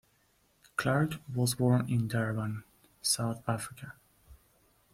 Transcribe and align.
Clark 0.77 1.19
was 1.31 1.53
born 1.53 1.87
in 1.87 2.07
Durban, 2.07 2.63
South 3.03 3.43
Africa. 3.47 3.93